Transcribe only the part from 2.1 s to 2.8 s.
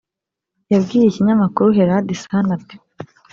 sun ati